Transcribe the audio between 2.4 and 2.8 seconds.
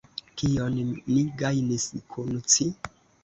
ci?